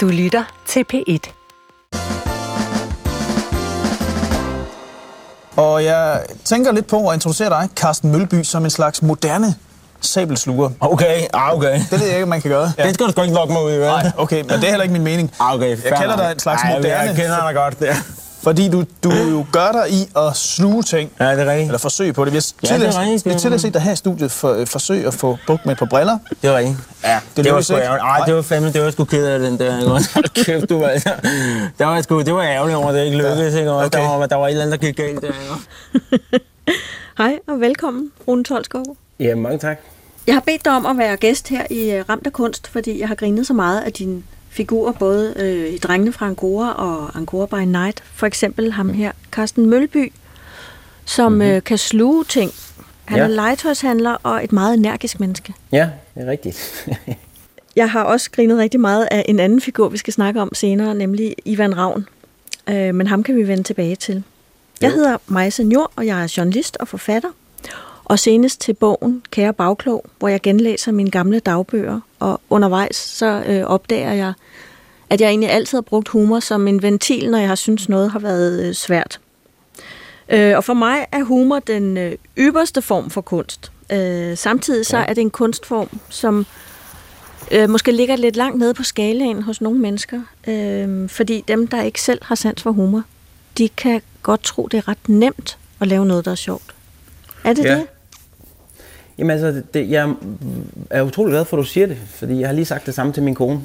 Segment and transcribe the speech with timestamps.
[0.00, 1.30] Du lytter til P1.
[5.56, 9.54] Og jeg tænker lidt på at introducere dig, Carsten Mølby, som en slags moderne
[10.00, 10.70] sabelsluger.
[10.80, 11.80] Okay, ah, okay.
[11.90, 12.72] Det ved jeg ikke, man kan gøre.
[12.78, 12.86] Ja.
[12.86, 13.86] Det skal du sgu ikke lokke mig ud i, vel?
[13.86, 15.32] Nej, okay, men det er heller ikke min mening.
[15.40, 17.08] Ah, okay, jeg kalder dig en slags Ej, moderne...
[17.08, 17.94] Jeg kender dig godt, der.
[18.42, 21.10] Fordi du, du jo gør dig i at sluge ting.
[21.20, 21.66] Ja, det er rigtigt.
[21.66, 22.32] Eller forsøge på det.
[22.32, 23.24] Vi har Ja, det er tidligere, rigtigt.
[23.26, 25.76] vi har tidligere set dig her i studiet for, øh, forsøge at få bukt med
[25.76, 26.18] par briller.
[26.42, 26.76] Det var rigtigt.
[27.04, 27.84] Ja, det, det var sgu ikke.
[27.84, 28.02] ærgerligt.
[28.04, 29.78] Ej, det var fandme, det var sgu ked af den der.
[29.80, 29.92] Ikke?
[29.92, 30.10] også?
[30.14, 31.10] Hold Kæft, du var altså.
[31.78, 33.54] Der var sgu, det var ærgerligt over, det ikke lykkedes.
[33.54, 33.70] Ikke?
[33.72, 33.86] også?
[33.86, 33.98] Okay.
[34.10, 35.32] Der, var, der var et eller andet, der gik galt der.
[37.18, 38.96] Hej og velkommen, Rune Tolskov.
[39.20, 39.78] Ja, mange tak.
[40.26, 43.00] Jeg har bedt dig om at være gæst her i øh, Ramt af Kunst, fordi
[43.00, 47.16] jeg har grinet så meget af dine figurer, både øh, i Drengene fra Angora og
[47.16, 48.02] Angora by Night.
[48.14, 50.12] For eksempel ham her, Carsten Mølby,
[51.04, 51.46] som mm-hmm.
[51.48, 52.50] øh, kan sluge ting.
[53.04, 53.24] Han Ja.
[53.24, 55.54] er legetøjshandler og et meget energisk menneske.
[55.72, 56.88] Ja, det er rigtigt.
[57.76, 60.94] Jeg har også grinet rigtig meget af en anden figur, vi skal snakke om senere,
[60.94, 62.06] nemlig Ivan Ravn.
[62.68, 64.22] Øh, men ham kan vi vende tilbage til.
[64.80, 64.94] Jeg Jo.
[64.94, 67.28] hedder Maja Senior, og jeg er journalist og forfatter.
[68.10, 72.00] Og senest til bogen Kære Bagklog, hvor jeg genlæser mine gamle dagbøger.
[72.18, 74.32] Og undervejs så øh, opdager jeg,
[75.10, 78.10] at jeg egentlig altid har brugt humor som en ventil, når jeg har syntes noget
[78.10, 79.20] har været øh, svært.
[80.28, 83.72] Øh, og for mig er humor den øh, ypperste form for kunst.
[83.92, 86.46] Øh, samtidig så er det en kunstform, som
[87.50, 90.20] øh, måske ligger lidt langt nede på skalaen hos nogle mennesker.
[90.48, 93.02] Øh, fordi dem, der ikke selv har sans for humor,
[93.58, 96.74] de kan godt tro, det er ret nemt at lave noget, der er sjovt.
[97.44, 97.74] Er det Ja.
[97.74, 97.86] det?
[99.20, 100.14] Jamen altså, det, jeg
[100.90, 103.12] er utrolig glad for, at du siger det, fordi jeg har lige sagt det samme
[103.12, 103.60] til min kone.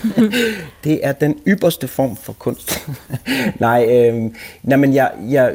[0.84, 2.88] det er den ypperste form for kunst.
[3.60, 4.30] nej, øh,
[4.62, 5.52] nej, men jeg, jeg,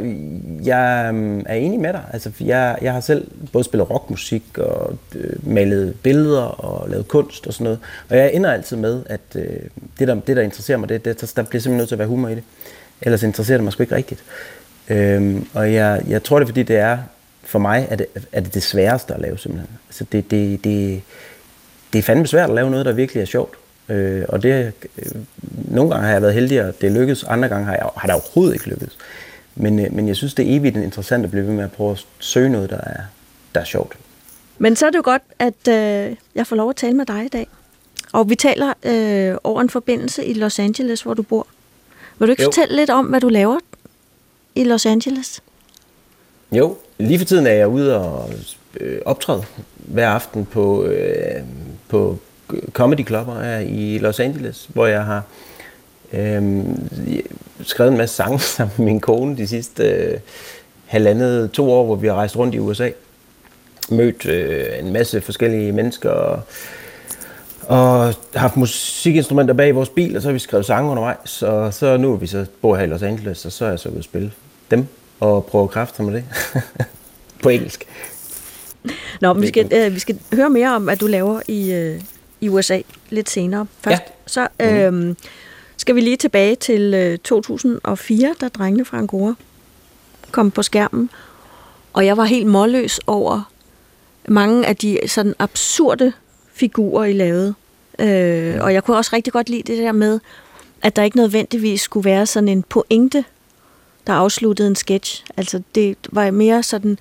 [0.64, 2.02] jeg øhm, er enig med dig.
[2.14, 7.48] Altså, jeg, jeg har selv både spillet rockmusik og øh, malet billeder og lavet kunst
[7.48, 7.80] og sådan noget.
[8.10, 9.46] Og jeg ender altid med, at øh,
[10.00, 12.08] det, der, det, der interesserer mig, det, det, der bliver simpelthen nødt til at være
[12.08, 12.44] humor i det.
[13.02, 14.24] Ellers interesserer det mig sgu ikke rigtigt.
[14.90, 16.98] Øhm, og jeg, jeg tror det, er, fordi det er,
[17.46, 19.70] for mig er det, er det det sværeste at lave simpelthen.
[19.90, 21.02] Altså det, det, det,
[21.94, 23.54] det er fandme svært at lave noget, der virkelig er sjovt.
[23.90, 25.12] Øh, og det, øh,
[25.52, 28.08] nogle gange har jeg været heldig, at det er lykkedes, andre gange har, jeg, har
[28.08, 28.98] det overhovedet ikke lykkedes.
[29.56, 31.92] Men, øh, men jeg synes, det er evigt interessant at blive ved med at prøve
[31.92, 33.02] at søge noget, der er,
[33.56, 33.98] der er sjovt.
[34.58, 37.26] Men så er det jo godt, at øh, jeg får lov at tale med dig
[37.26, 37.48] i dag.
[38.14, 41.48] Og vi taler øh, over en forbindelse i Los Angeles, hvor du bor.
[42.20, 42.48] Vil du ikke Jo.
[42.48, 43.60] fortælle lidt om, hvad du laver
[44.56, 45.42] i Los Angeles?
[46.52, 48.30] Jo, lige for tiden er jeg ude og
[48.80, 49.44] øh, optræde
[49.78, 51.42] hver aften på, øh,
[51.88, 52.18] på
[52.72, 55.24] comedy klubber her i Los Angeles, hvor jeg har
[56.14, 56.64] øh,
[57.62, 60.20] skrevet en masse sange sammen med min kone de sidste øh,
[60.86, 62.90] halvandet to år, hvor vi har rejst rundt i USA.
[63.90, 66.42] Mødt øh, en masse forskellige mennesker og,
[67.62, 71.42] og haft musikinstrumenter bag i vores bil, og så har vi skrevet sange undervejs.
[71.42, 73.80] Og så nu er vi så bor her i Los Angeles, og så er jeg
[73.80, 74.32] så ude at spille
[74.72, 74.88] dem
[75.20, 76.26] og prøve kræfter med det.
[77.44, 77.86] på engelsk.
[79.22, 82.02] Nå, men vi skal, øh, vi skal høre mere om, hvad du laver i, øh,
[82.42, 83.66] i USA lidt senere.
[83.82, 84.08] Først Ja.
[84.26, 85.16] så øh,
[85.78, 89.34] skal vi lige tilbage til øh, 2004, da Drengene fra Angora
[90.32, 91.10] kom på skærmen.
[91.94, 93.52] Og jeg var helt målløs over
[94.28, 96.14] mange af de sådan absurde
[96.54, 97.54] figurer, I lavede.
[98.00, 100.20] Øh, og jeg kunne også rigtig godt lide det der med,
[100.82, 103.26] at der ikke nødvendigvis skulle være sådan en pointe,
[104.08, 105.26] der afsluttede en sketch.
[105.38, 106.98] Altså det var mere sådan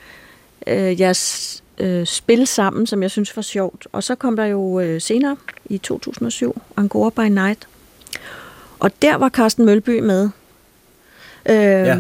[0.67, 3.87] øh, jeres øh, spil sammen, som jeg synes var sjovt.
[3.93, 7.69] Og så kom der jo øh, senere i 2007 Angora by Night.
[8.81, 10.29] Og der var Carsten Mølby med.
[11.47, 11.97] Øh, ja.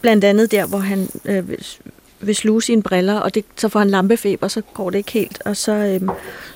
[0.00, 1.66] Blandt andet der, hvor han øh, vil,
[2.20, 5.42] vil sluge sine briller, og det, så får han lampefeber, så går det ikke helt.
[5.44, 6.00] Og så øh,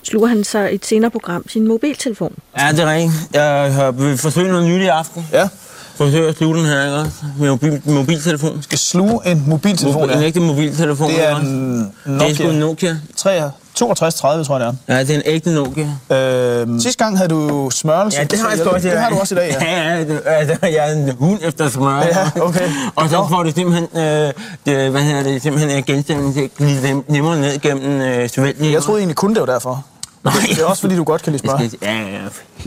[0.02, 2.36] sluger han så i et senere program sin mobiltelefon.
[2.58, 3.12] Ja, det er rigtigt.
[3.32, 5.26] Jeg har vil forsøge noget nyt i aften.
[5.32, 5.48] Ja.
[5.96, 7.10] Forsøge at sluge den her, ikke også?
[7.38, 8.62] Med mobil, mobiltelefon.
[8.62, 10.10] Skal sluge en mobiltelefon.
[10.10, 10.22] En Ja.
[10.26, 11.10] ægte mobiltelefon.
[11.10, 12.96] Det er en Det er sgu en Nokia Nokia.
[13.16, 15.86] 3 6230, tror jeg det Ja, det er en ægte Nokia.
[16.08, 16.60] er.
[16.62, 18.18] Øhm, sidste gang havde du smørelse.
[18.18, 19.66] Ja, det har jeg sgu også Det har du også i dag, ja.
[19.88, 21.98] ja, ja det, altså, jeg er en hund efter smør.
[21.98, 22.68] Ja, okay.
[22.96, 24.32] Og så får det simpelthen, øh,
[24.66, 28.28] det, hvad hedder det, simpelthen øh, genstanden til at glide nem- nemmere ned gennem øh,
[28.28, 28.72] svælgen.
[28.72, 29.84] Jeg troede egentlig kun det var derfor.
[30.24, 30.34] Nej.
[30.50, 31.58] Det er også fordi, du godt kan lide smør.
[31.60, 32.18] Jeg skal- Ja, ja,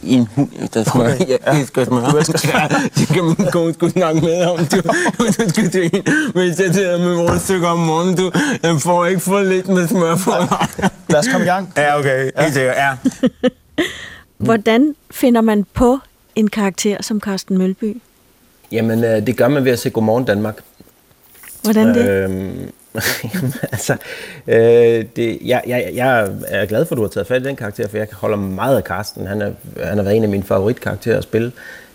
[0.04, 1.14] en hund efter smør.
[1.14, 1.60] Okay, Jeg ja.
[1.60, 2.10] elsker smør.
[2.10, 2.60] Du elsker smør.
[2.60, 2.68] Ja,
[2.98, 4.58] det kan min kone skulle snakke med om.
[4.66, 4.82] Du,
[5.20, 6.04] du skal til en,
[6.36, 8.32] hvis jeg sidder med rundstykker om morgenen, du
[8.64, 10.32] jeg får ikke for lidt med smør på.
[11.10, 11.74] Lad os komme i gang.
[11.78, 12.32] Ja, okay.
[12.40, 12.92] Helt sikkert, ja.
[14.38, 16.00] Hvordan finder man på
[16.36, 18.02] en karakter som Carsten Mølby?
[18.72, 20.58] Jamen, øh, det gør man ved at se Godmorgen Danmark.
[21.64, 22.10] Hvordan det?
[22.10, 22.72] Øhm,
[23.72, 23.98] altså,
[24.48, 27.56] øh, det, jeg, jeg, jeg er glad for, at du har taget fat i den
[27.56, 29.28] karakter, for jeg holder meget af Carsten.
[29.28, 29.52] Han, er,
[29.84, 31.52] han har været en af mine favoritkarakterer at spille,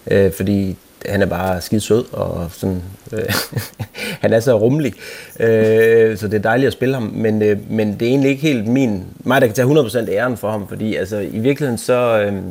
[0.07, 3.35] øh, fordi han er bare skide sød, og sådan, øh,
[4.23, 4.95] han er så rummelig,
[5.41, 8.43] øh, så det er dejligt at spille ham, men, øh, men det er egentlig ikke
[8.43, 12.21] helt min, mig der kan tage 100% æren for ham, fordi altså, i virkeligheden så,
[12.21, 12.43] øh,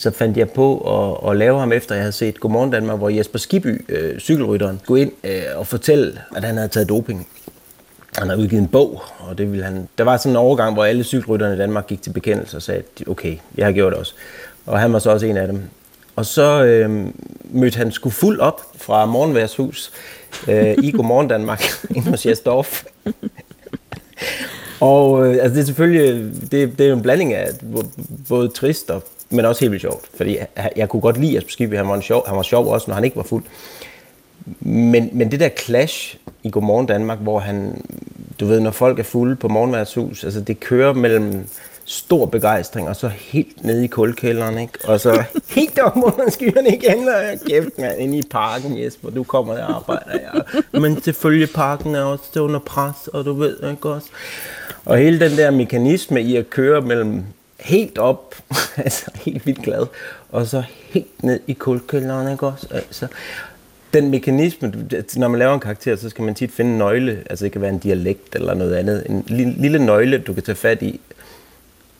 [0.00, 3.08] så fandt jeg på at, at lave ham efter, jeg havde set Godmorgen Danmark, hvor
[3.08, 7.28] Jesper Skiby, øh, cykelrytteren, gå ind øh, og fortælle, at han havde taget doping.
[8.18, 9.88] Han har udgivet en bog, og det ville han...
[9.98, 12.82] Der var sådan en overgang, hvor alle cykelrytterne i Danmark gik til bekendelse og sagde,
[13.06, 14.14] okay, jeg har gjort det også.
[14.66, 15.62] Og han var så også en af dem.
[16.16, 17.06] Og så øh,
[17.44, 19.92] mødte han sgu fuld op fra morgenværshus
[20.48, 21.62] øh, i Godmorgen Danmark,
[21.96, 22.84] ind hos Jesdorf.
[24.80, 27.48] og øh, altså det er selvfølgelig det, det er en blanding af
[28.28, 31.50] både trist og men også helt vildt sjovt, fordi jeg, jeg kunne godt lide Jesper
[31.50, 33.44] Skibby, han var, sjov, han var sjov også, når han ikke var fuld.
[34.60, 37.84] Men, men det der clash i Godmorgen Danmark, hvor han,
[38.40, 41.46] du ved, når folk er fulde på morgenværtshus, altså det kører mellem
[41.84, 44.78] stor begejstring, og så helt nede i kulkælderen, ikke?
[44.84, 45.22] Og så
[45.56, 49.58] helt op under skyerne igen, og jeg kæft, man, inde i parken, Jesper, du kommer
[49.58, 50.18] og arbejder,
[50.74, 50.80] ja.
[50.80, 54.08] Men selvfølgelig, parken er også under pres, og du ved, ikke også?
[54.84, 57.24] Og hele den der mekanisme i at køre mellem
[57.60, 58.34] helt op,
[58.76, 59.86] altså helt vildt glad,
[60.32, 62.66] og så helt ned i kulkælderen, ikke også?
[62.70, 63.06] Altså,
[63.92, 64.72] den mekanisme,
[65.16, 67.60] når man laver en karakter, så skal man tit finde en nøgle, altså det kan
[67.60, 69.24] være en dialekt eller noget andet, en
[69.56, 71.00] lille nøgle, du kan tage fat i.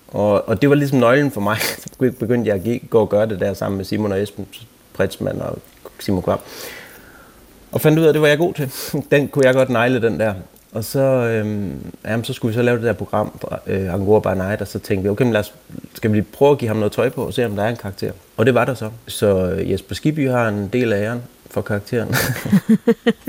[0.09, 3.29] Og, og det var ligesom nøglen for mig, så begyndte jeg at gå og gøre
[3.29, 4.47] det der sammen med Simon og Esben
[4.93, 5.59] Pritzmann og
[5.99, 6.39] Simon Kvam.
[7.73, 8.73] Og fandt ud af, at det var jeg god til.
[9.11, 10.35] Den kunne jeg godt negle, den der.
[10.73, 14.39] Og så, øhm, jamen, så skulle vi så lave det der program, øh, Angora by
[14.39, 15.55] Night, og så tænkte vi, okay, men lad os,
[15.95, 17.77] skal vi prøve at give ham noget tøj på og se, om der er en
[17.77, 18.13] karakter.
[18.37, 18.91] Og det var der så.
[19.07, 22.15] Så øh, Jesper Skibby har en del af æren for karakteren.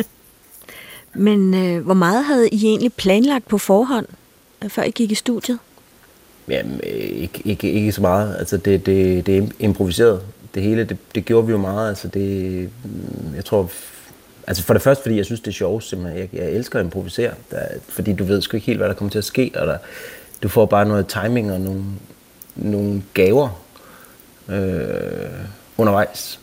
[1.28, 4.06] men øh, hvor meget havde I egentlig planlagt på forhånd,
[4.64, 5.60] øh, før I gik i studiet?
[6.50, 8.36] Jamen, øh, ikke, ikke, ikke så meget.
[8.40, 10.22] Altså, det, det, det er improviseret.
[10.56, 11.90] Det hele, det, det gjorde vi jo meget.
[11.90, 13.70] Altså, det, mm, jeg tror,
[14.52, 16.20] Altså for det første, fordi jeg synes, det er sjovt simpelthen.
[16.20, 17.60] Jeg, jeg elsker at improvisere, der,
[17.90, 19.78] fordi du ved sgu ikke helt, hvad der kommer til at ske, og der,
[20.44, 21.84] du får bare noget timing og nogle,
[22.56, 23.64] nogle gaver
[24.50, 25.30] øh,
[25.78, 26.40] undervejs,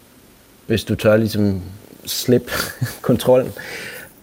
[0.67, 1.63] hvis du tør ligesom
[2.05, 2.51] slippe
[3.09, 3.53] kontrollen.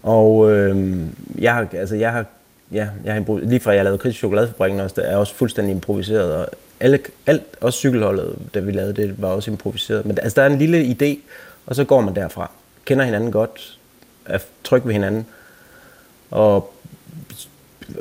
[0.03, 0.97] Og øh,
[1.38, 2.25] jeg har, altså jeg har,
[2.71, 6.33] ja, jeg har lige fra jeg lavede kritisk chokoladefabrikken også, det er også fuldstændig improviseret,
[6.33, 6.47] og
[6.79, 10.05] alle, alt, også cykelholdet, da vi lavede det, var også improviseret.
[10.05, 11.17] Men altså, der er en lille idé,
[11.65, 12.51] og så går man derfra
[12.85, 13.79] kender hinanden godt,
[14.25, 15.25] er tryg ved hinanden,
[16.31, 16.73] og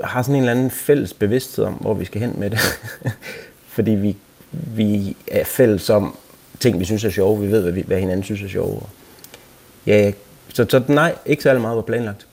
[0.04, 2.58] har sådan en eller anden fælles bevidsthed om, hvor vi skal hen med det.
[3.75, 4.16] Fordi vi,
[4.52, 6.16] vi er fælles om
[6.60, 7.40] ting, vi synes er sjove.
[7.40, 8.82] Vi ved, hvad, vi, hvad hinanden synes er sjove.
[9.86, 10.12] Ja,
[10.48, 12.26] så, så nej, ikke særlig meget var planlagt.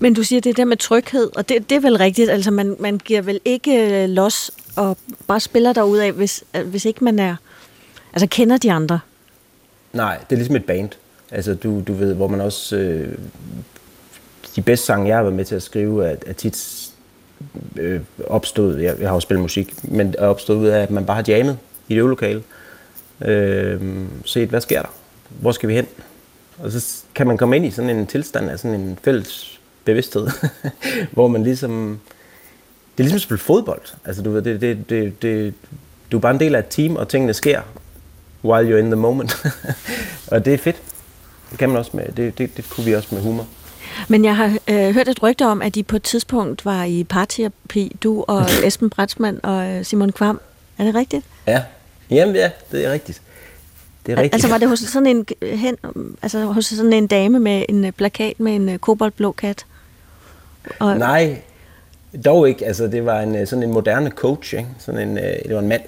[0.00, 2.30] Men du siger det der med tryghed, og det, det er vel rigtigt.
[2.30, 6.44] Altså man, man giver vel ikke øh, los og bare spiller der ud af, hvis,
[6.64, 7.36] hvis ikke man er,
[8.12, 9.00] altså kender de andre.
[9.92, 10.90] Nej, det er ligesom et band.
[11.30, 12.76] Altså, du, du ved, hvor man også...
[12.76, 13.18] Øh,
[14.56, 16.90] de bedste sange, jeg har været med til at skrive, er, er tit
[17.76, 21.06] øh, opstået, jeg, jeg har jo spillet musik, men er opstået ud af, at man
[21.06, 22.42] bare har jammet i det øvelokale.
[23.24, 23.80] Øh,
[24.24, 24.88] set, hvad sker der?
[25.28, 25.86] Hvor skal vi hen?
[26.58, 30.28] Og så kan man komme ind i sådan en tilstand af sådan en fælles bevidsthed,
[31.12, 32.00] hvor man ligesom...
[32.98, 33.82] Det er ligesom at spille fodbold.
[34.04, 35.54] Altså, du ved, det, det, det, det,
[36.12, 37.60] du er bare en del af et team, og tingene sker
[38.44, 39.46] while you're in the moment.
[40.32, 40.82] og det er fedt.
[41.50, 43.46] Det kan man også med, det, det, det kunne vi også med humor.
[44.08, 47.04] Men jeg har øh, hørt et rygte om, at I på et tidspunkt var i
[47.04, 50.40] parterapi, du og Esben Bratsmann og øh, Simon Kvam.
[50.78, 51.24] Er det rigtigt?
[51.46, 51.62] Ja.
[52.10, 53.22] Jamen ja, det er rigtigt.
[54.06, 54.34] Det er rigtigt.
[54.34, 55.76] Altså var det hos sådan en, hen,
[56.22, 59.66] altså hos sådan en dame med en øh, plakat med en øh, koboldblå kat?
[60.78, 60.98] Og...
[60.98, 61.42] Nej,
[62.24, 62.66] dog ikke.
[62.66, 64.68] Altså det var en, sådan en moderne coach, ikke?
[64.78, 65.82] Sådan en, det var en mand,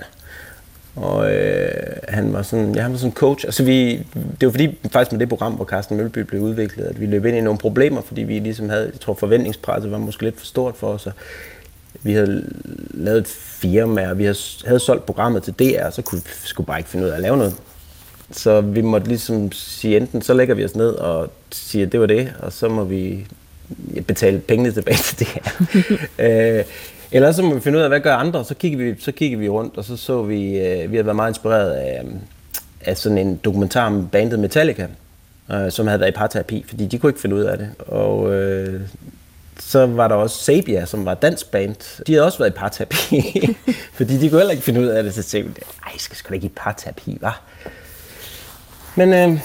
[0.96, 1.70] og øh,
[2.08, 3.44] han var sådan, ja, han var sådan coach.
[3.44, 7.00] Altså vi, det var fordi, faktisk med det program, hvor Carsten Mølby blev udviklet, at
[7.00, 10.22] vi løb ind i nogle problemer, fordi vi ligesom havde, jeg tror forventningspresset var måske
[10.22, 11.08] lidt for stort for os.
[12.02, 12.48] Vi havde
[12.90, 16.28] lavet et firma, og vi havde, havde solgt programmet til DR, og så kunne vi
[16.44, 17.54] skulle bare ikke finde ud af at lave noget.
[18.30, 22.00] Så vi måtte ligesom sige, enten så lægger vi os ned og siger, at det
[22.00, 23.26] var det, og så må vi
[24.06, 25.42] betale pengene tilbage til det her.
[26.58, 26.64] øh,
[27.12, 28.44] eller så må vi finde ud af, hvad gør andre.
[28.44, 31.16] Så kigger vi, så kigger vi rundt, og så så vi, øh, vi har været
[31.16, 32.10] meget inspireret af, øh,
[32.80, 34.86] af sådan en dokumentar om bandet Metallica,
[35.52, 37.70] øh, som havde været i parterapi, fordi de kunne ikke finde ud af det.
[37.78, 38.80] Og øh,
[39.60, 42.04] så var der også Sabia, som var dansk band.
[42.06, 43.22] De havde også været i parterapi,
[43.98, 45.14] fordi de kunne heller ikke finde ud af det.
[45.14, 47.40] Så tænkte vi, ej, skal sgu da ikke i parterapi, hva'?
[48.96, 49.40] Men øh,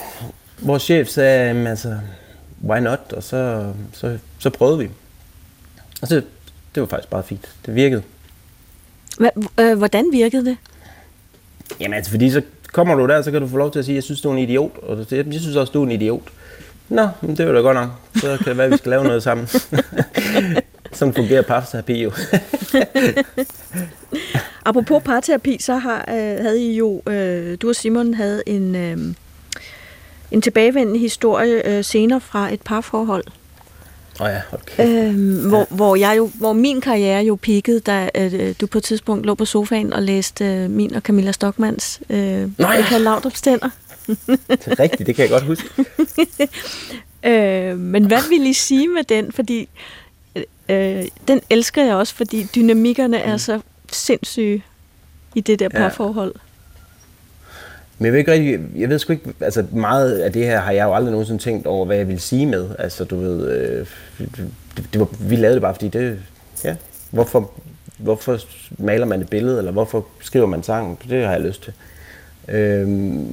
[0.60, 1.98] vores chef sagde, altså,
[2.64, 3.14] why not?
[3.14, 4.90] Og så, så, så prøvede vi.
[6.02, 6.22] Og så,
[6.78, 7.50] det var faktisk bare fint.
[7.66, 8.04] Det virkede.
[9.18, 9.30] Hva,
[9.60, 10.58] øh, hvordan virkede det?
[11.80, 12.42] Jamen altså, fordi så
[12.72, 14.34] kommer du der, så kan du få lov til at sige, jeg synes, du er
[14.34, 14.78] en idiot.
[14.78, 16.22] Og jeg synes også, du er en idiot.
[16.90, 17.90] Nå, men det var da godt nok.
[18.16, 19.48] Så kan det være, at vi skal lave noget sammen.
[20.94, 22.12] Sådan fungerer parterapi jo.
[24.66, 28.98] Apropos parterapi, så har, øh, havde I jo, øh, du og Simon havde en, øh,
[30.32, 33.24] en tilbagevendende historie øh, senere fra et parforhold.
[34.20, 35.08] Oh ja, okay.
[35.08, 35.66] Øh, hvor, ja.
[35.70, 39.36] hvor, jeg jo, hvor min karriere jo peakede, da øh, du på et tidspunkt lå
[39.36, 42.98] på sofaen og læste øh, min og Camilla Stockmans øh, Nå ja.
[42.98, 43.70] Laudrup Stænder.
[44.08, 45.70] det er rigtigt, det kan jeg godt huske.
[47.32, 49.32] øh, men hvad vil I sige med den?
[49.32, 49.70] Fordi
[50.70, 53.32] øh, den elsker jeg også, fordi dynamikkerne mm.
[53.32, 53.60] er så
[53.92, 54.64] sindssyge
[55.36, 56.34] i det der parforhold.
[56.36, 56.47] Ja.
[58.00, 60.72] Men jeg ved ikke rigtig, jeg ved sgu ikke, altså meget af det her har
[60.72, 62.70] jeg jo aldrig nogensinde tænkt over, hvad jeg vil sige med.
[62.80, 63.88] Altså du ved, øh,
[64.18, 64.50] det,
[64.94, 66.20] det var, vi lavede det bare, fordi det,
[66.64, 66.76] ja,
[67.12, 67.52] hvorfor,
[67.98, 68.40] hvorfor
[68.78, 71.74] maler man et billede, eller hvorfor skriver man sangen, det har jeg lyst til.
[72.48, 73.26] Øhm,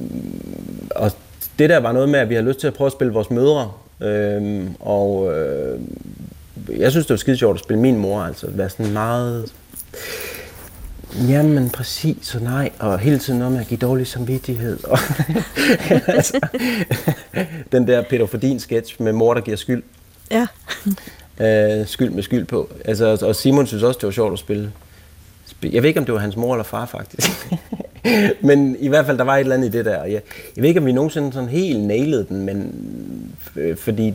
[0.95, 1.11] og
[1.59, 3.31] det der var noget med, at vi har lyst til at prøve at spille vores
[3.31, 5.79] mødre, øhm, og øh,
[6.77, 9.53] jeg synes, det var skide sjovt at spille min mor, altså være sådan meget
[11.19, 14.83] Jamen præcis, og nej, og hele tiden noget med at give dårlig samvittighed.
[14.83, 14.99] Og
[16.15, 16.39] altså,
[17.71, 19.83] den der Peter Fordin sketch med mor, der giver skyld.
[20.31, 20.47] Ja.
[21.39, 22.69] Øh, skyld med skyld på.
[22.85, 24.71] Altså, og Simon synes også, det var sjovt at spille.
[25.63, 27.29] Jeg ved ikke, om det var hans mor eller far, faktisk.
[28.47, 30.03] men i hvert fald, der var et eller andet i det der.
[30.03, 30.21] Jeg,
[30.55, 32.73] jeg ved ikke, om vi nogensinde sådan helt nailede den, men
[33.55, 34.13] øh, fordi...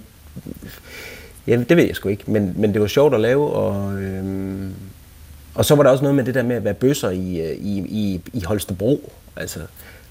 [1.46, 4.02] Ja, det ved jeg sgu ikke, men, men det var sjovt at lave, og...
[4.02, 4.24] Øh,
[5.54, 7.56] og så var der også noget med det der med at være bøsser i, øh,
[7.56, 9.12] i, i, i Holstebro.
[9.36, 9.60] Altså,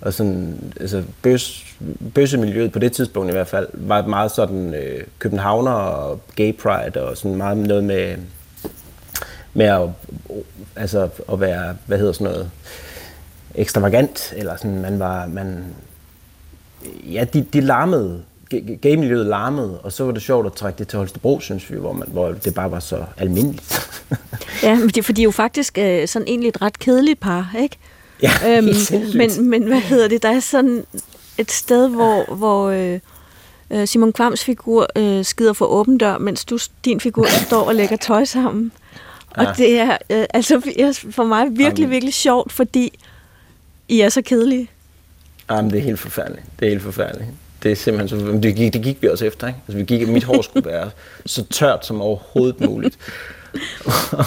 [0.01, 1.75] og sådan, altså bøs,
[2.13, 7.03] bøssemiljøet på det tidspunkt i hvert fald, var meget sådan øh, københavner og gay pride
[7.03, 8.15] og sådan meget noget med,
[9.53, 9.89] med at,
[10.75, 12.51] altså, at være, hvad hedder sådan noget,
[13.55, 15.65] ekstravagant, eller sådan, man var, man,
[17.03, 18.22] ja, de, de larmede,
[18.82, 21.94] gamemiljøet larmede, og så var det sjovt at trække det til Holstebro, synes vi, hvor,
[21.94, 23.91] man, hvor det bare var så almindeligt.
[24.63, 27.56] ja, men det, for de er jo faktisk øh, sådan egentlig et ret kedeligt par,
[27.60, 27.77] ikke?
[28.22, 28.74] Ja, øhm,
[29.15, 30.24] men, men hvad hedder det?
[30.24, 30.86] Der er sådan
[31.38, 33.00] et sted, hvor, hvor øh,
[33.72, 37.75] øh Simon Kvams figur øh, skider for åben dør, mens du, din figur står og
[37.75, 38.72] lægger tøj sammen.
[39.38, 39.50] Ja.
[39.50, 40.62] Og det er øh, altså
[41.12, 41.91] for mig virkelig, Amen.
[41.91, 43.00] virkelig sjovt, fordi
[43.88, 44.70] I er så kedelige.
[45.50, 46.46] Jamen, det er helt forfærdeligt.
[46.60, 47.29] Det er helt forfærdeligt
[47.63, 49.60] det er simpelthen så, det gik, det gik vi også efter, ikke?
[49.68, 50.89] Altså, vi gik, mit hår skulle være
[51.25, 52.98] så tørt som overhovedet muligt.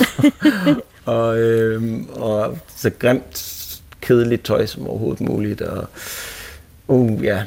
[1.04, 3.58] og, øhm, og så grimt,
[4.00, 5.60] kedeligt tøj som overhovedet muligt.
[5.60, 5.86] Og,
[6.88, 7.44] uh, ja,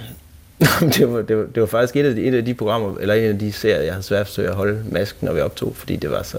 [0.98, 3.14] det var, det, var, det var faktisk et af, de, et af de programmer, eller
[3.14, 6.12] en af de serier, jeg havde svært at holde masken, når vi optog, fordi det
[6.12, 6.38] var så...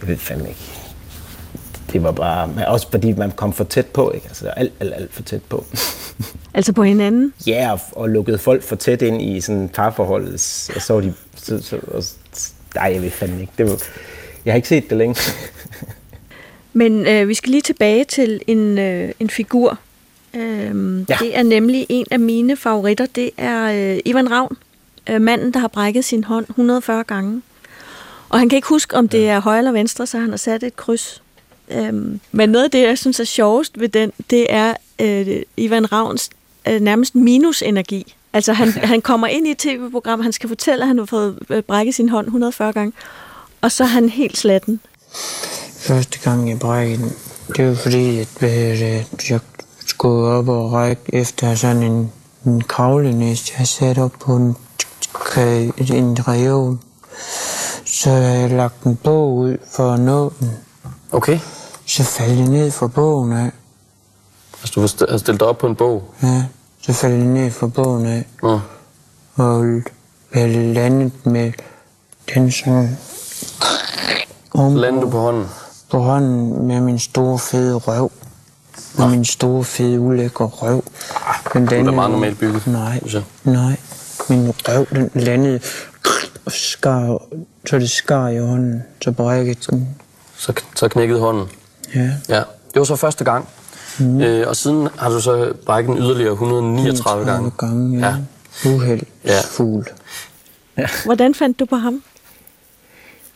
[0.00, 0.79] Jeg ved fandme ikke.
[1.92, 2.66] Det var bare...
[2.66, 4.26] Også fordi man kom for tæt på, ikke?
[4.26, 5.64] Altså, alt, alt, alt for tæt på.
[6.54, 7.32] Altså på hinanden?
[7.46, 10.32] Ja, og, og lukkede folk for tæt ind i sådan parforhold,
[10.74, 11.14] og så var de...
[11.36, 12.02] Så, så, og,
[12.74, 13.52] nej, jeg ved fandme ikke.
[13.58, 13.82] Det var,
[14.44, 15.16] jeg har ikke set det længe.
[16.72, 19.78] Men øh, vi skal lige tilbage til en, øh, en figur.
[20.34, 21.16] Øhm, ja.
[21.20, 23.06] Det er nemlig en af mine favoritter.
[23.06, 24.56] Det er øh, Ivan Ravn,
[25.10, 27.42] øh, manden, der har brækket sin hånd 140 gange.
[28.28, 30.62] Og han kan ikke huske, om det er højre eller venstre, så han har sat
[30.62, 31.22] et kryds.
[31.70, 35.92] Øhm, men noget af det, jeg synes er sjovest ved den, det er øh, Ivan
[35.92, 36.30] Ravns
[36.68, 38.14] øh, nærmest minusenergi.
[38.32, 41.38] Altså han, han kommer ind i et tv-program, han skal fortælle, at han har fået
[41.50, 42.92] øh, brækket sin hånd 140 gange,
[43.60, 44.80] og så er han helt slatten.
[45.76, 47.12] Første gang jeg brækkede den,
[47.56, 48.42] det var fordi, at,
[49.30, 49.40] jeg
[49.86, 52.12] skulle op og række efter sådan en,
[52.46, 54.56] en kravlenæst, jeg sat op på en,
[55.78, 56.78] en reol.
[57.84, 60.50] Så jeg lagt en bog ud for at nå den.
[61.12, 61.38] Okay.
[61.90, 63.50] Så faldt jeg ned fra bogen af.
[64.60, 66.14] Altså du har stillet dig op på en bog?
[66.22, 66.44] Ja,
[66.82, 68.26] så faldt jeg ned fra bogen af.
[68.42, 68.58] Ja.
[69.34, 69.82] Og
[70.34, 71.52] jeg landet med
[72.34, 72.98] den sådan...
[74.54, 75.46] Om landede du på hånden?
[75.90, 78.12] På hånden med min store fede røv.
[78.98, 79.10] Med ja.
[79.10, 80.84] min store fede ulækre røv.
[81.54, 82.66] Men den, du er meget normalt bygget.
[82.66, 83.00] Nej,
[83.44, 83.76] nej.
[84.28, 85.60] Min røv, den landede
[86.44, 87.18] og skar,
[87.66, 89.88] så det skar i hånden, så brækkede den.
[90.36, 91.48] Så, så knækkede hånden?
[91.94, 92.10] Ja.
[92.28, 92.42] ja.
[92.74, 93.48] Det var så første gang.
[93.98, 94.20] Mm.
[94.20, 97.50] Øh, og siden har du så brækket den yderligere 139 gange.
[97.58, 98.06] gange, ja.
[98.06, 98.70] ja.
[98.70, 99.02] Uheld.
[99.24, 99.40] Ja.
[99.44, 99.86] Fugl.
[100.78, 100.86] Ja.
[101.04, 102.02] Hvordan fandt du på ham?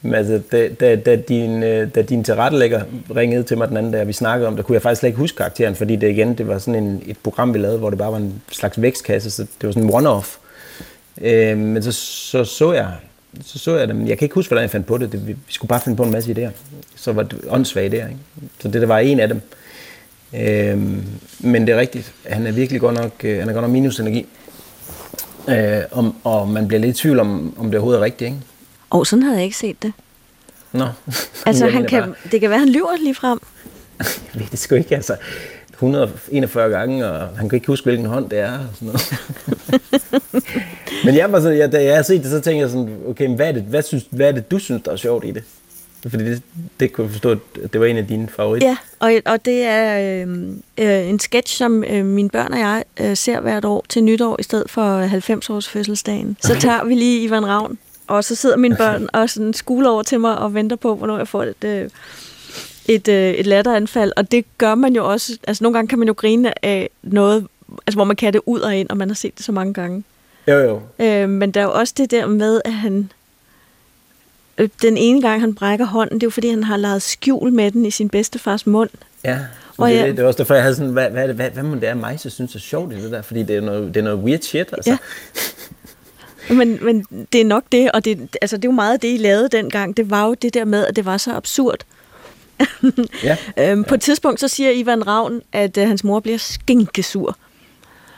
[0.02, 2.82] Men altså, da, da, da, din, øh, da din tilrettelægger
[3.16, 5.18] ringede til mig den anden dag, vi snakkede om, der kunne jeg faktisk slet ikke
[5.18, 7.98] huske karakteren, fordi det igen, det var sådan en, et program, vi lavede, hvor det
[7.98, 10.38] bare var en slags vækstkasse, så det var sådan en one-off.
[11.20, 12.92] Øh, men så, så så jeg
[13.44, 14.06] så så jeg dem.
[14.06, 15.12] Jeg kan ikke huske, hvordan jeg fandt på det.
[15.12, 16.50] det vi, vi skulle bare finde på en masse idéer.
[16.96, 18.08] Så var det åndssvage idéer.
[18.08, 18.20] Ikke?
[18.58, 19.40] Så det der var en af dem.
[20.34, 20.78] Øh,
[21.40, 22.12] men det er rigtigt.
[22.26, 24.26] Han er virkelig godt nok, øh, han er godt nok minusenergi.
[25.48, 28.28] Øh, om, og man bliver lidt i tvivl om, om det overhovedet er rigtigt.
[28.28, 28.40] Ikke?
[28.90, 29.92] Og sådan havde jeg ikke set det.
[30.72, 30.84] Nå.
[31.46, 33.38] Altså, han kan, bare- det kan være, han lyver lige frem.
[34.34, 35.16] Jeg ved det sgu ikke, altså.
[35.72, 38.52] 141 gange, og han kan ikke huske, hvilken hånd det er.
[38.58, 39.14] Og sådan noget.
[41.04, 43.26] Men jeg var sådan, jeg, da jeg havde set det, så tænkte jeg sådan, okay,
[43.26, 45.30] men hvad er, det, hvad, synes, hvad er det, du synes, der er sjovt i
[45.30, 45.42] det?
[46.10, 46.42] Fordi det,
[46.80, 47.38] det kunne jeg forstå, at
[47.72, 48.68] det var en af dine favoritter.
[48.68, 52.84] Ja, og, og det er øh, øh, en sketch, som øh, mine børn og jeg
[53.00, 56.36] øh, ser hvert år til nytår, i stedet for 90-års fødselsdagen.
[56.40, 60.02] Så tager vi lige Ivan Ravn, og så sidder mine børn og sådan skuler over
[60.02, 61.90] til mig og venter på, hvornår jeg får et, øh,
[62.88, 64.12] et, øh, et latteranfald.
[64.16, 67.46] Og det gør man jo også, altså nogle gange kan man jo grine af noget,
[67.86, 69.74] altså hvor man kan det ud og ind, og man har set det så mange
[69.74, 70.04] gange.
[70.48, 70.80] Jo, jo.
[71.04, 73.12] Øh, men der er jo også det der med, at han...
[74.58, 77.52] Øh, den ene gang, han brækker hånden, det er jo fordi, han har lavet skjul
[77.52, 78.90] med den i sin bedstefars mund.
[79.24, 79.38] Ja.
[79.78, 81.50] Og det, jeg- det, det var også derfor, jeg havde sådan, hvad, hvad, det, hvad,
[81.50, 83.22] hvad må det er mig, så synes er sjovt i det der?
[83.22, 84.90] Fordi det er noget, det er noget weird shit, altså.
[84.90, 84.96] Ja.
[86.54, 89.16] Men, men det er nok det, og det, altså, det er jo meget det, I
[89.16, 89.96] lavede dengang.
[89.96, 91.78] Det var jo det der med, at det var så absurd.
[93.22, 93.36] Ja.
[93.70, 97.36] Øhm, på et tidspunkt, så siger Ivan Ravn, at øh, hans mor bliver skinkesur.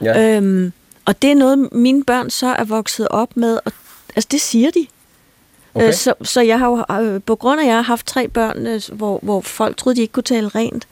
[0.02, 0.36] ja.
[0.36, 0.72] Øhm,
[1.06, 3.72] og det er noget, mine børn så er vokset op med, og
[4.16, 4.86] altså det siger de.
[5.74, 5.86] Okay.
[5.88, 8.28] Øh, så, så jeg har jo, øh, på grund af, at jeg har haft tre
[8.28, 10.88] børn, øh, hvor, hvor folk troede, de ikke kunne tale rent.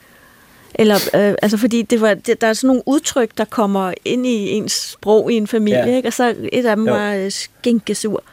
[0.75, 4.25] Eller, øh, altså fordi det var, det, der er sådan nogle udtryk, der kommer ind
[4.27, 5.95] i ens sprog i en familie, Ja.
[5.95, 6.09] ikke?
[6.09, 6.93] og så et af dem Jo.
[6.93, 8.23] var øh, skinkesur.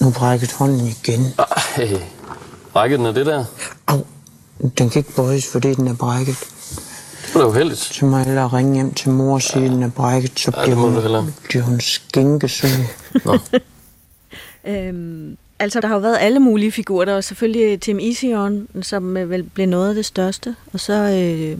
[0.00, 1.26] Nu brækket hånden igen.
[1.38, 2.00] Ej,
[2.72, 3.44] brækket den af det der?
[3.86, 3.98] Au,
[4.78, 6.36] den kan ikke bøjes, fordi den er brækket.
[7.28, 7.78] Det var da uheldigt.
[7.80, 10.52] Så må jeg hellere ringe hjem til mor og sige, at den er brækket, så
[10.56, 12.70] Ja, bliver det må hun, bliver hun skinkesøg.
[13.24, 13.38] Nå.
[14.66, 17.04] Øhm, altså, der har jo været alle mulige figurer.
[17.04, 20.56] Der var selvfølgelig Tim Ision, som øh, vel blev noget af det største.
[20.72, 21.58] Og så øh,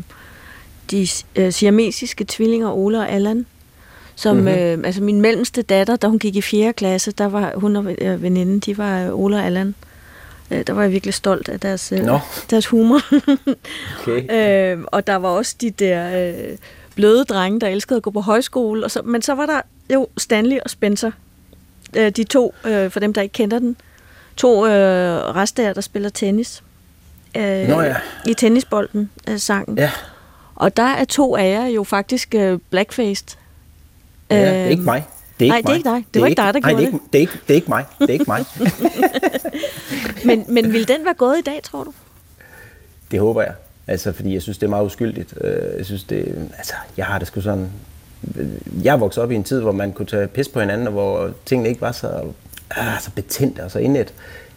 [0.91, 1.07] de
[1.37, 3.47] øh, siamesiske tvillinger, Ola og Allan.
[4.15, 4.45] Som, Mhm.
[4.45, 4.61] mm-hmm.
[4.61, 6.73] øh, altså min mellemste datter, da hun gik i 4.
[6.73, 9.75] klasse, der var hun og øh, veninden, de var øh, Ola og Allan.
[10.51, 12.19] Øh, der var jeg virkelig stolt af deres, øh, Nå.
[12.51, 13.01] deres humor.
[14.03, 14.73] Okay.
[14.79, 16.57] Øh, og der var også de der øh,
[16.95, 18.85] bløde drenge, der elskede at gå på højskole.
[18.85, 19.61] Og så, men så var der
[19.95, 21.11] jo Stanley og Spencer.
[21.97, 23.77] Øh, de to, øh, for dem der ikke kender den,
[24.37, 26.63] to øh, restager, der spiller tennis.
[27.37, 27.97] Øh, Nå ja.
[28.27, 29.79] I tennisbolden øh, sangen.
[29.79, 29.91] Ja.
[30.55, 33.27] Og der er to af jer jo faktisk øh, blackfaced.
[34.31, 35.05] ja, er ikke Øhm, mig.
[35.41, 36.05] Det er nej, ikke det er ikke dig.
[36.15, 36.93] Det var ikke dig, der nej, gjorde det.
[36.93, 37.85] Ikke, det, er ikke, det er ikke mig.
[37.99, 38.45] Det er ikke mig.
[40.25, 41.93] Men, men vil den være gået i dag, tror du?
[43.11, 43.53] Det håber jeg.
[43.87, 45.35] Altså, fordi jeg synes, det er meget uskyldigt.
[45.41, 46.49] Øh, Jeg synes, det...
[46.59, 47.69] Altså, jeg har det sgu sådan...
[48.83, 51.31] Jeg vokset op i en tid, hvor man kunne tage pis på hinanden, og hvor
[51.47, 52.23] tingene ikke var så,
[52.71, 54.15] ah, så betændte og så indet.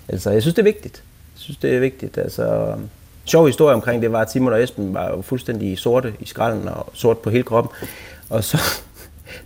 [0.08, 1.04] Altså, jeg synes, det er vigtigt.
[1.36, 2.18] Jeg synes, det er vigtigt.
[2.18, 2.76] Altså,
[3.26, 6.68] sjov historie omkring det var, at Simon og Esben var jo fuldstændig sorte i skralden
[6.68, 7.72] og sort på hele kroppen.
[8.30, 8.58] Og så,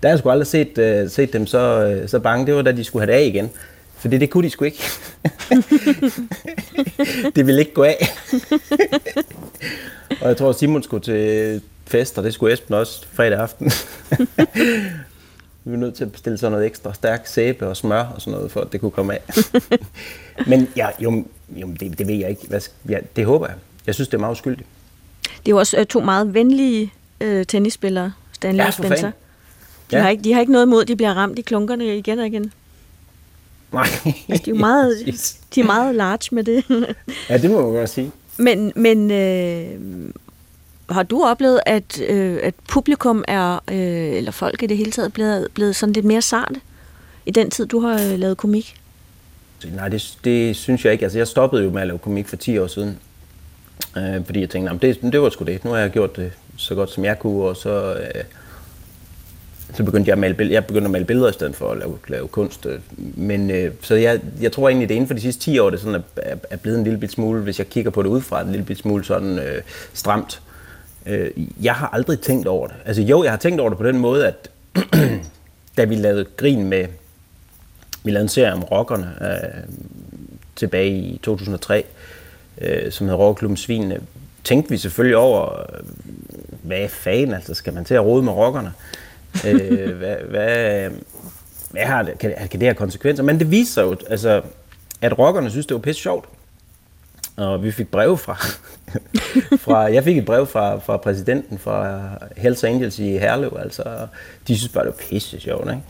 [0.03, 2.45] der har jeg sgu aldrig set, uh, set dem så, uh, så bange.
[2.45, 3.49] Det var da de skulle have det af igen.
[3.97, 4.83] Fordi det kunne de sgu ikke.
[7.35, 8.07] det ville ikke gå af.
[10.21, 13.71] og jeg tror, Simon skulle til fest, og det skulle Esben også fredag aften.
[15.67, 18.33] Vi var nødt til at bestille sådan noget ekstra stærk sæbe og smør og sådan
[18.33, 19.21] noget, for at det kunne komme af.
[20.47, 22.47] Men ja, jo, jo det, det ved jeg ikke.
[22.47, 23.55] Hvad, ja, det håber jeg.
[23.87, 24.67] Jeg synes, det er meget uskyldigt.
[25.23, 28.95] Det er jo også øh, to meget venlige øh, tennisspillere, Stanley Ja, og Spencer.
[28.95, 29.13] fanden.
[29.91, 30.01] De, Ja.
[30.01, 32.27] har ikke, de har ikke noget imod, at de bliver ramt i klunkerne igen og
[32.27, 32.51] igen.
[33.73, 33.87] Nej.
[34.29, 34.95] Altså, de, er meget,
[35.55, 36.63] de er meget large med det.
[37.29, 38.11] Ja, det må man godt sige.
[38.37, 39.69] men men øh,
[40.89, 43.77] har du oplevet, at, øh, at publikum er, øh,
[44.17, 46.55] eller folk i det hele taget, blevet, blevet sådan lidt mere sarte
[47.25, 48.75] i den tid, du har øh, lavet komik?
[49.75, 51.05] Nej, det, det synes jeg ikke.
[51.05, 52.97] Altså, jeg stoppede jo med at lave komik for 10 år siden.
[53.97, 55.63] Øh, fordi jeg tænkte, "Nå, men det, det var sgu det.
[55.65, 58.23] Nu har jeg gjort det så godt, som jeg kunne, og så, øh,
[59.75, 60.55] så begyndte jeg at male billeder.
[60.55, 62.65] Jeg begyndte at male billeder i stedet for at lave, lave kunst.
[62.65, 62.79] Øh.
[62.97, 65.79] Men, øh, så jeg, jeg tror egentlig, det inden for de sidste 10 år, det
[65.79, 68.41] sådan er, er, er blevet en lille bit smule, hvis jeg kigger på det udefra,
[68.41, 69.61] en lille bit smule sådan øh,
[69.93, 70.41] stramt.
[71.05, 72.75] Øh, jeg har aldrig tænkt over det.
[72.85, 74.49] Altså jo, jeg har tænkt over det på den måde, at
[75.77, 76.85] da vi lavede grin med,
[78.03, 79.63] vi lavede en serie om rockerne øh,
[80.55, 81.85] tilbage i 2003,
[82.61, 83.95] øh, som hedder Rockerklubben Svinene.
[83.95, 84.01] Øh,
[84.43, 85.85] tænkte vi selvfølgelig over, øh,
[86.61, 88.67] hvad fanden, altså skal man til at rode med rockerne?
[88.67, 89.04] øh,
[89.45, 90.89] Øh, hvad, hvad,
[91.71, 93.23] hvad har det, kan, kan det have konsekvenser?
[93.23, 94.41] Men det viser sig jo, altså,
[95.01, 96.25] at rockerne synes, det var pisse sjovt.
[97.37, 98.37] Og vi fik brev fra,
[99.65, 102.01] fra jeg fik et brev fra, fra præsidenten fra
[102.37, 103.83] Hells Angels i Herlev, altså
[104.47, 105.81] de synes bare, det var pisse sjovt, ikke?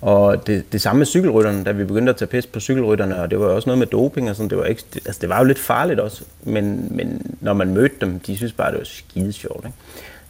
[0.00, 3.30] Og det, det samme med cykelrytterne, da vi begyndte at tage pis på cykelrytterne, og
[3.30, 5.44] det var også noget med doping og sådan, det var, ikke, altså det var jo
[5.44, 9.32] lidt farligt også, men, men når man mødte dem, de synes bare, det var skide
[9.32, 9.66] sjovt.
[9.66, 9.76] Ikke?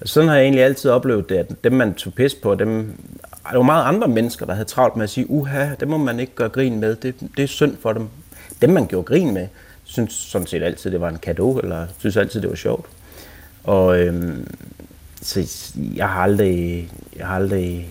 [0.04, 2.92] Altså, sådan har jeg egentlig altid oplevet det, at dem man tog pis på, dem,
[3.50, 6.20] der var meget andre mennesker, der havde travlt med at sige, uha, det må man
[6.20, 8.08] ikke gøre grin med, det, det er synd for dem.
[8.60, 9.48] Dem man gjorde grin med,
[9.84, 12.86] synes sådan set altid, det var en gave, eller synes altid, det var sjovt.
[13.64, 14.48] Og øhm,
[15.22, 15.46] så
[15.96, 17.88] jeg har aldrig, jeg har aldrig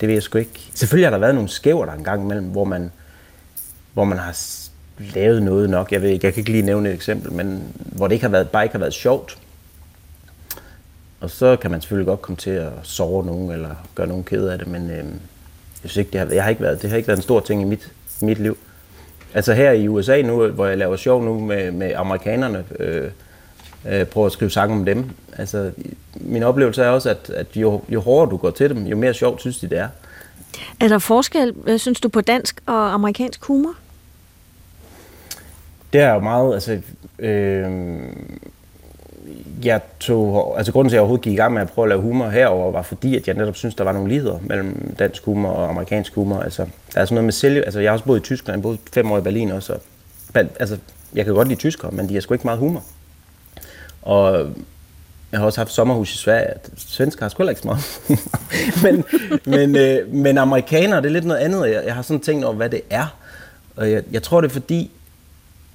[0.00, 0.70] det ved jeg sgu ikke.
[0.74, 2.90] Selvfølgelig har der været nogle skæver der engang imellem, hvor man,
[3.92, 4.38] hvor man har
[5.14, 5.92] lavet noget nok.
[5.92, 8.30] Jeg, ved ikke, jeg kan ikke lige nævne et eksempel, men hvor det ikke har
[8.30, 9.38] været, bare ikke har været sjovt.
[11.20, 14.48] Og så kan man selvfølgelig godt komme til at sove nogen, eller gøre nogen ked
[14.48, 14.96] af det, men øh,
[15.82, 17.40] jeg synes ikke, det har, jeg har ikke været, det har ikke været en stor
[17.40, 18.58] ting i mit, mit liv.
[19.34, 23.10] Altså her i USA nu, hvor jeg laver sjov nu med, med amerikanerne, øh,
[23.88, 25.10] øh, prøver at skrive sange om dem.
[25.36, 25.72] Altså,
[26.14, 29.14] min oplevelse er også, at, at jo, jo hårdere du går til dem, jo mere
[29.14, 29.88] sjovt synes de, det er.
[30.80, 33.74] Er der forskel, synes du, på dansk og amerikansk humor?
[35.92, 36.80] Det er jo meget, altså...
[37.18, 37.70] Øh,
[39.64, 41.88] jeg tog, altså grunden til, at jeg overhovedet gik i gang med at prøve at
[41.88, 45.24] lave humor herover var fordi, at jeg netop synes, der var nogle ligheder mellem dansk
[45.24, 46.40] humor og amerikansk humor.
[46.40, 46.62] Altså,
[46.94, 49.12] der er sådan noget med selv, altså jeg har også boet i Tyskland, boet fem
[49.12, 49.72] år i Berlin også.
[49.72, 49.80] Og,
[50.34, 50.78] altså,
[51.14, 52.82] jeg kan godt lide tyskere, men de har sgu ikke meget humor.
[54.02, 54.50] Og
[55.32, 56.54] jeg har også haft sommerhus i Sverige.
[56.76, 58.00] Svensker har sgu heller ikke så meget.
[58.84, 59.04] men,
[59.44, 61.70] men, øh, men amerikanere, det er lidt noget andet.
[61.70, 63.16] Jeg, jeg har sådan tænkt over, hvad det er.
[63.76, 64.90] Og jeg, jeg tror, det er fordi,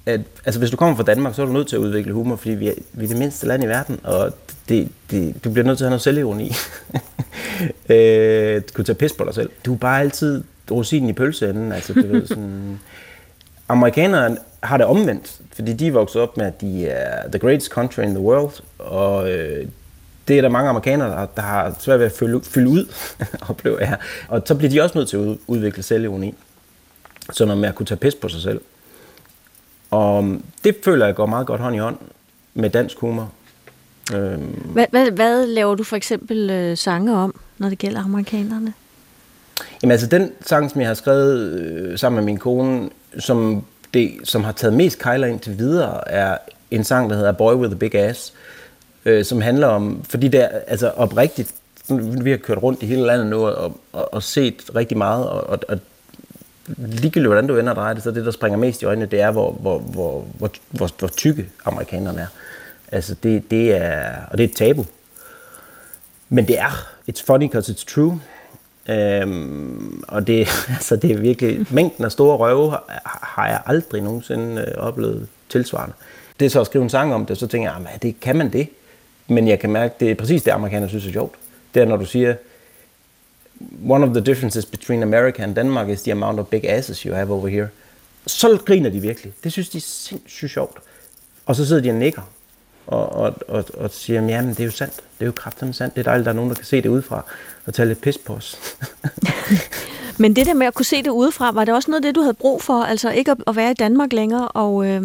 [0.06, 2.36] at altså, hvis du kommer fra Danmark, så er du nødt til at udvikle humor,
[2.36, 4.32] fordi vi er, vi er det mindste land i verden, og
[4.68, 6.52] det, det, du bliver nødt til at have noget selvironi.
[7.94, 9.50] øh, du kunne tage pis på dig selv.
[9.64, 11.72] Du er bare altid rosinen i pølseenden.
[11.72, 12.80] Altså, du ved, sådan,
[13.68, 17.70] amerikanere har det omvendt, fordi de er vokset op med, at de er the greatest
[17.70, 19.66] country in the world, og øh,
[20.28, 22.94] det er der mange amerikanere, der, der har svært ved at fylde, fylde ud,
[23.48, 23.96] oplever jeg.
[24.28, 26.34] Og så bliver de også nødt til at udvikle selvironi.
[27.32, 28.60] Så når med at kunne tage pis på sig selv.
[29.94, 31.96] Og det føler jeg går meget godt hånd i hånd
[32.54, 33.32] med dansk humor.
[34.14, 34.42] Øhm.
[34.72, 38.72] Hvad, hvad, hvad laver du for eksempel øh, sange om, når det gælder amerikanerne?
[39.82, 44.12] Jamen altså den sang, som jeg har skrevet øh, sammen med min kone, som det,
[44.24, 46.38] som har taget mest kejler ind til videre, er
[46.70, 48.32] en sang, der hedder Boy with a Big Ass,
[49.04, 51.54] øh, som handler om, fordi det er altså oprigtigt,
[52.22, 55.60] vi har kørt rundt i hele landet nu og, og, og set rigtig meget, og,
[55.68, 55.78] og
[56.76, 59.30] ligegyldigt hvordan du ender dig, det, så det, der springer mest i øjnene, det er,
[59.30, 62.26] hvor, hvor, hvor, hvor, hvor, hvor tykke amerikanerne er.
[62.92, 64.86] Altså det, det er, og det er et tabu.
[66.28, 68.20] Men det er, it's funny because it's true.
[68.88, 74.02] Øhm, og det, altså det er virkelig, mængden af store røve har, har jeg aldrig
[74.02, 75.94] nogensinde øh, oplevet tilsvarende.
[76.40, 78.20] Det er så at skrive en sang om det, så tænker jeg, ah, at det
[78.20, 78.68] kan man det.
[79.28, 81.34] Men jeg kan mærke, det er præcis det, amerikanere synes er sjovt.
[81.74, 82.34] Det er, når du siger,
[83.88, 87.14] one of the differences between America and Denmark is the amount of big asses you
[87.14, 87.68] have over here.
[88.26, 89.32] Så griner de virkelig.
[89.44, 90.78] Det synes de er sindssygt sjovt.
[91.46, 92.22] Og så sidder de og nikker
[92.86, 94.94] og, og, og, og siger, jamen det er jo sandt.
[94.94, 95.94] Det er jo kraftigt sandt.
[95.94, 97.24] Det er dejligt, at der er nogen, der kan se det udefra
[97.66, 98.58] og tage lidt pis på os.
[100.18, 102.14] Men det der med at kunne se det udefra, var det også noget af det,
[102.14, 102.82] du havde brug for?
[102.82, 105.02] Altså ikke at, at være i Danmark længere og, øh,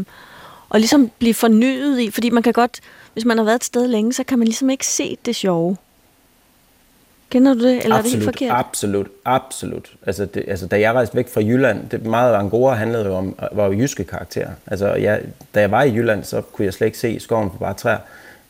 [0.70, 2.12] og ligesom blive fornyet i?
[2.12, 2.80] Fordi man kan godt,
[3.14, 5.78] hvis man har været et sted længe, så kan man ligesom ikke se det sjove.
[7.30, 8.52] Kender du det, eller absolut, er det helt forkert?
[8.52, 9.94] Absolut, absolut.
[10.06, 13.16] Altså, det, altså, da jeg rejste væk fra Jylland, det meget af Angora handlede jo
[13.16, 14.50] om, var jo jyske karakterer.
[14.68, 15.22] Altså, jeg,
[15.56, 17.98] da jeg var i Jylland, så kunne jeg slet ikke se skoven på bare træer.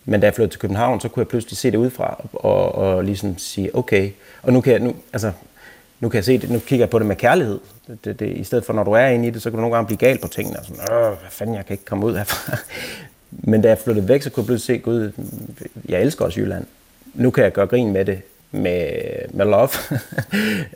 [0.05, 3.03] Men da jeg flyttede til København, så kunne jeg pludselig se det udefra, og, og
[3.03, 4.11] ligesom sige, okay,
[4.43, 5.31] og nu kan jeg, nu, altså,
[5.99, 7.59] nu kan jeg se det, nu kigger jeg på det med kærlighed.
[7.87, 9.61] Det, det, det, I stedet for, når du er inde i det, så kan du
[9.61, 12.05] nogle gange blive gal på tingene, og sådan, Åh, hvad fanden, jeg kan ikke komme
[12.05, 12.57] ud herfra.
[13.51, 15.11] Men da jeg flyttede væk, så kunne jeg pludselig se, gud,
[15.89, 16.65] jeg elsker også Jylland.
[17.13, 18.91] Nu kan jeg gøre grin med det, med,
[19.29, 19.69] med love.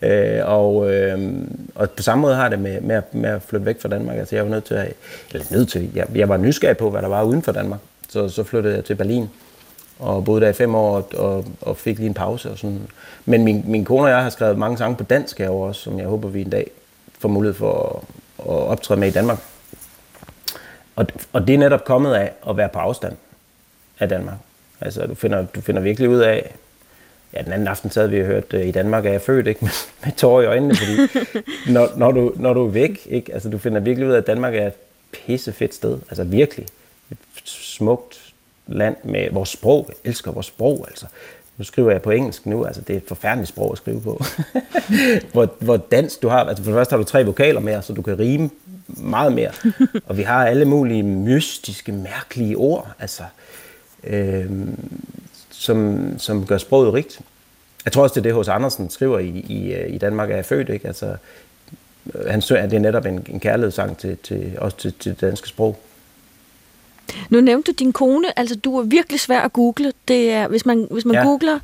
[0.11, 1.33] øh, og, øh,
[1.75, 4.17] og på samme måde har det med, med, at, med at flytte væk fra Danmark.
[4.17, 4.93] Altså jeg var nødt til at,
[5.33, 7.79] eller nødt til, jeg, jeg var nysgerrig på, hvad der var uden for Danmark.
[8.09, 9.29] Så, så flyttede jeg til Berlin
[9.99, 12.51] og boede der i fem år og, og fik lige en pause.
[12.51, 12.87] Og sådan.
[13.25, 15.99] Men min, min kone og jeg har skrevet mange sange på dansk herovre også, som
[15.99, 16.71] jeg håber, vi en dag
[17.19, 18.03] får mulighed for
[18.39, 19.39] at, at optræde med i Danmark.
[20.95, 23.15] Og, og det er netop kommet af at være på afstand
[23.99, 24.37] af Danmark.
[24.81, 26.55] Altså, du finder, du finder virkelig ud af,
[27.33, 29.59] ja, den anden aften sad vi og hørt, øh, i Danmark er jeg født, ikke?
[29.65, 29.71] Med,
[30.05, 31.19] med tårer i øjnene, fordi
[31.73, 33.33] når, når, du, når du er væk, ikke?
[33.33, 34.73] Altså, du finder virkelig ud af, at Danmark er et
[35.11, 35.99] pissefedt sted.
[36.09, 36.65] Altså virkelig.
[37.11, 38.33] Et smukt
[38.67, 39.85] land med vores sprog.
[39.89, 41.05] Jeg elsker vores sprog, altså.
[41.57, 44.23] Nu skriver jeg på engelsk nu, altså det er et forfærdeligt sprog at skrive på.
[45.33, 47.93] hvor, hvor dansk du har, altså for det første har du tre vokaler mere, så
[47.93, 48.49] du kan rime
[48.87, 49.51] meget mere.
[50.05, 53.23] og vi har alle mulige mystiske, mærkelige ord, altså,
[54.03, 54.89] Øhm,
[55.63, 57.19] som, som gør sproget rigt.
[57.85, 60.45] Jeg tror også, det er det, hos Andersen skriver i, i, i Danmark er jeg
[60.45, 60.87] født, ikke?
[60.87, 61.15] Altså,
[62.27, 65.21] han synger, at det er netop en, en kærlighedssang til, til, også til, til det
[65.21, 65.79] danske sprog.
[67.29, 69.93] Nu nævnte du din kone, altså du er virkelig svær at google.
[70.07, 71.19] Det er, hvis man, hvis man ja.
[71.19, 71.25] Ja.
[71.27, 71.59] googler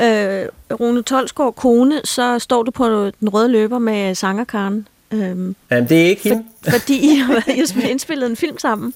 [0.00, 0.48] øh,
[0.80, 4.88] Rune Tolsgaard kone, så står du på den røde løber med sangerkaren.
[5.12, 6.44] Øhm, Jamen, det er ikke hende.
[6.64, 8.94] for, fordi I har I har indspillet en film sammen.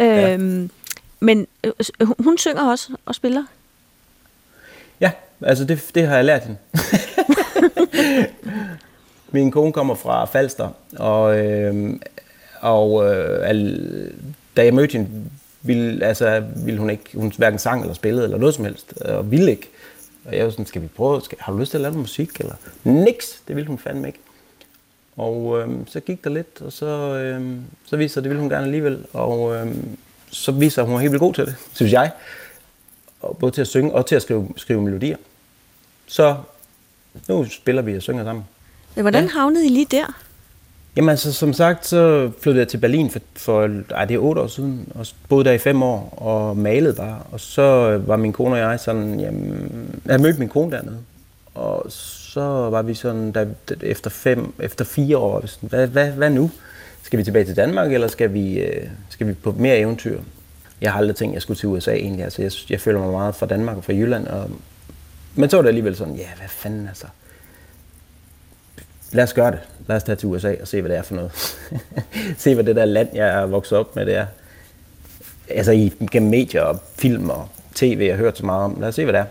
[0.00, 0.70] Øhm,
[1.20, 1.72] Men øh,
[2.18, 3.44] hun synger også og spiller.
[5.00, 5.10] Ja,
[5.42, 6.58] altså det, det har jeg lært hende.
[9.30, 11.94] Min kone kommer fra Falster, og, øh,
[12.60, 14.12] og øh, al,
[14.56, 15.08] da jeg mødte hende,
[15.62, 19.30] ville, altså, ville hun ikke, hun hverken sang eller spillede eller noget som helst, og
[19.30, 19.68] ville ikke.
[20.24, 22.40] Og jeg var sådan, skal vi prøve, skal, har du lyst til at lave musik?
[22.40, 22.54] Eller?
[22.84, 24.18] Niks, det ville hun fandme ikke.
[25.16, 28.64] Og øh, så gik der lidt, og så, øh, så at det ville hun gerne
[28.64, 29.04] alligevel.
[29.12, 29.74] Og øh,
[30.30, 32.10] så at hun helt vildt god til det, synes jeg.
[33.20, 35.16] Og både til at synge og til at skrive, skrive melodier.
[36.06, 36.36] Så
[37.28, 38.44] nu spiller vi og synger sammen.
[38.96, 39.30] Ja, Hvordan Ja.
[39.30, 40.14] havnede I lige der?
[40.96, 44.40] Jamen altså, som sagt, så flyttede jeg til Berlin for, for ej, det er otte
[44.40, 47.18] år siden, og boede der i fem år, og malede bare.
[47.32, 50.98] Og så var min kone og jeg sådan, jamen, jeg mødte min kone dernede.
[51.54, 53.46] Og så var vi sådan, da,
[53.82, 56.50] efter, fem, efter fire år, sådan, hvad, hvad, hvad nu?
[57.02, 60.20] Skal vi tilbage til Danmark, eller skal vi, øh, skal vi på mere eventyr?
[60.80, 62.24] Jeg har aldrig tænkt, at jeg skulle til USA egentlig.
[62.24, 64.26] Altså, jeg, jeg føler mig meget fra Danmark og fra Jylland.
[64.26, 64.50] Og,
[65.34, 67.06] men så var det alligevel sådan, ja, hvad fanden altså
[69.12, 69.60] lad os gøre det.
[69.86, 71.32] Lad os tage til USA og se, hvad det er for noget.
[72.42, 74.26] se, hvad det der land, jeg er vokset op med, det er.
[75.48, 78.80] Altså i, gennem medier og film og tv, jeg har hørt så meget om.
[78.80, 79.26] Lad os se, hvad det er.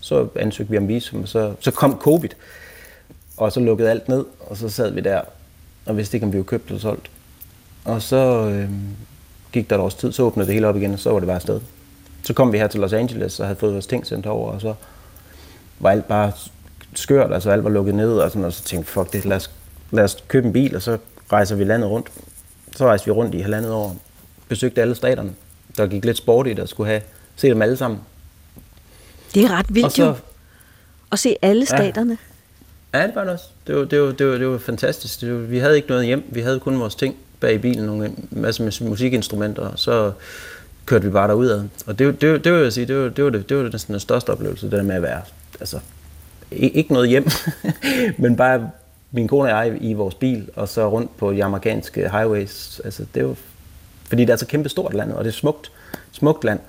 [0.00, 2.30] Så ansøgte vi om visum, og så, så kom covid.
[3.36, 5.20] Og så lukkede alt ned, og så sad vi der
[5.86, 7.10] og vidste ikke, om vi var købt eller solgt.
[7.84, 8.70] Og så øh,
[9.56, 11.26] gik der et års tid, så åbnede det hele op igen, og så var det
[11.26, 11.60] bare afsted.
[12.22, 14.60] Så kom vi her til Los Angeles og havde fået vores ting sendt over, og
[14.60, 14.74] så
[15.80, 16.32] var alt bare
[16.94, 19.50] skørt, altså alt var lukket ned, og, sådan, og så tænkte fuck det, lad os,
[19.90, 20.98] lad os købe en bil, og så
[21.32, 22.08] rejser vi landet rundt.
[22.76, 23.96] Så rejste vi rundt i halvandet år,
[24.48, 25.32] besøgte alle staterne.
[25.76, 27.02] Der gik lidt sport i det, og skulle have
[27.36, 28.00] se dem alle sammen.
[29.34, 30.14] Det er ret Og vildt så, jo
[31.12, 32.18] at se alle staterne.
[32.94, 33.44] ja, det var det også.
[33.66, 35.20] Det var, det var, det var, det var fantastisk.
[35.20, 37.84] Det var, vi havde ikke noget hjem, vi havde kun vores ting bag i bilen,
[37.84, 40.12] nogle masse musikinstrumenter, og så
[40.86, 41.64] kørte vi bare derudad.
[41.86, 43.92] Og det, det, det vil jeg sige, det var det, var det, det var næsten
[43.92, 45.20] den største oplevelse, det der med at være,
[45.60, 45.78] altså,
[46.50, 47.28] ikke noget hjem,
[48.18, 48.70] men bare
[49.10, 52.80] min kone og jeg i vores bil, og så rundt på de amerikanske highways.
[52.84, 53.34] Altså, det var,
[54.08, 55.72] fordi det er så kæmpe stort land, og det er smukt,
[56.12, 56.60] smukt land.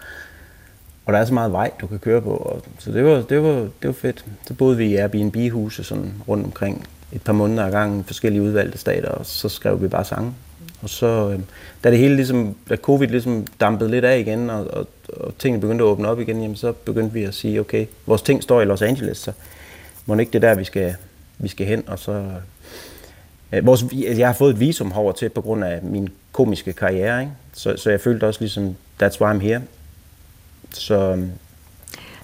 [1.05, 2.29] Og der er så meget vej, du kan køre på.
[2.29, 4.25] Og, så det var, det, var, det var fedt.
[4.47, 8.77] Så boede vi i Airbnb-huse sådan rundt omkring et par måneder ad gangen, forskellige udvalgte
[8.77, 10.33] stater, og så skrev vi bare sange.
[10.81, 11.39] Og så, øh,
[11.83, 15.61] da det hele ligesom, da covid ligesom dampede lidt af igen, og, og, og tingene
[15.61, 18.61] begyndte at åbne op igen, jamen, så begyndte vi at sige, okay, vores ting står
[18.61, 19.31] i Los Angeles, så
[20.05, 20.95] må det ikke det er der, vi skal,
[21.37, 22.25] vi skal hen, og så...
[23.51, 27.19] Øh, vores, jeg har fået et visum herover til på grund af min komiske karriere,
[27.21, 27.31] ikke?
[27.53, 29.61] Så, så jeg følte også ligesom, that's why I'm here.
[30.73, 31.29] Så øhm,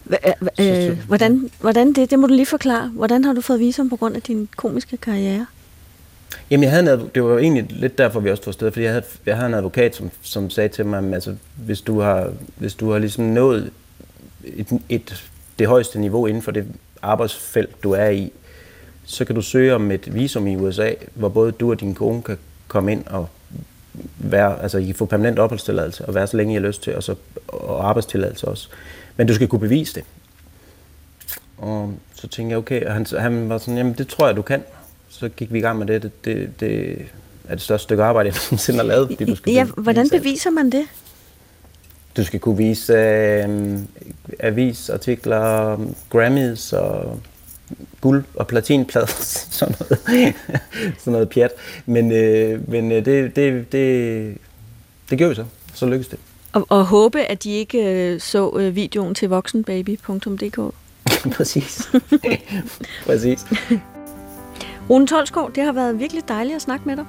[0.09, 2.09] Hva- øh, øh, hvordan, hvordan det?
[2.11, 2.87] Det må du lige forklare.
[2.87, 5.45] Hvordan har du fået visum på grund af din komiske karriere?
[6.53, 8.83] Jamen, jeg havde en, det var jo egentlig lidt derfor, vi også tog afsted, fordi
[8.83, 12.31] jeg havde, jeg havde en advokat, som, som sagde til mig, altså, hvis du har,
[12.55, 13.71] hvis du har ligesom nået
[14.43, 15.23] et, et,
[15.59, 16.65] det højeste niveau inden for det
[17.01, 18.31] arbejdsfelt, du er i,
[19.05, 22.23] så kan du søge om et visum i USA, hvor både du og din kone
[22.23, 22.37] kan
[22.67, 23.27] komme ind og
[24.17, 26.95] være, altså I kan få permanent opholdstilladelse og være så længe I har lyst til,
[26.95, 27.15] og, så,
[27.47, 28.69] og arbejdstilladelse også.
[29.17, 30.03] Men du skal kunne bevise det.
[31.57, 34.41] Og så tænkte jeg, okay, og han, han var sådan, jamen det tror jeg, du
[34.41, 34.63] kan.
[35.19, 36.03] Så gik vi i gang med det.
[36.03, 36.97] Det, det, det
[37.47, 39.07] er det største stykke arbejde, jeg nogensinde har lavet.
[39.07, 40.85] Fordi du skal Ja, hvordan beviser man det?
[42.17, 43.79] Du skal kunne vise øh,
[44.39, 45.77] avisartikler,
[46.09, 47.19] Grammys og
[48.01, 49.07] guld- og platinplader,
[49.51, 50.33] sådan noget,
[50.97, 51.51] sådan noget pjat.
[51.85, 54.37] Men, øh, men øh, det, det, det,
[55.09, 55.45] det gjorde vi så.
[55.73, 56.19] Så lykkedes det.
[56.53, 60.73] Og, og håbe, at de ikke øh, så øh, videoen til voksenbaby.dk.
[61.37, 61.89] Præcis.
[63.05, 63.45] Præcis.
[64.89, 67.05] Rune Tolsgaard, det har været virkelig dejligt at snakke med dig.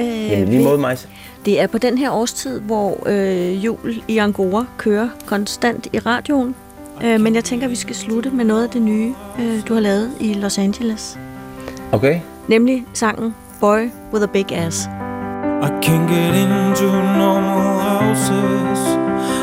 [0.00, 1.08] Øh, Jamen lige måde, Majse.
[1.44, 6.54] Det er på den her årstid, hvor øh, jul i Angora kører konstant i radioen.
[7.04, 9.74] Øh, men jeg tænker, at vi skal slutte med noget af det nye, øh, du
[9.74, 11.18] har lavet i Los Angeles.
[11.92, 12.20] Okay.
[12.48, 14.88] Nemlig sangen Boy with a Big Ass.
[15.62, 16.86] I can't get into
[17.18, 18.80] normal houses.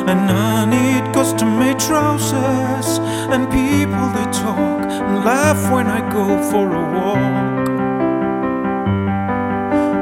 [0.07, 2.99] And I need custom-made trousers
[3.33, 7.58] and people that talk and laugh when I go for a walk.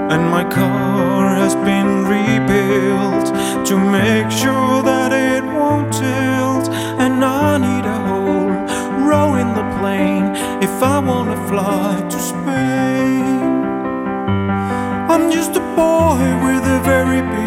[0.09, 3.27] And my car has been rebuilt
[3.67, 6.69] to make sure that it won't tilt.
[7.03, 8.51] And I need a whole
[9.09, 10.27] row in the plane
[10.63, 13.41] if I wanna fly to Spain.
[15.11, 17.46] I'm just a boy with a very big